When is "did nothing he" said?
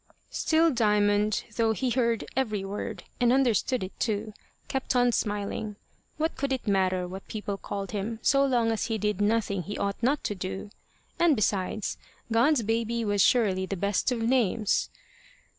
8.97-9.77